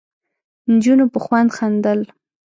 [0.71, 1.99] نجونو په خوند خندل.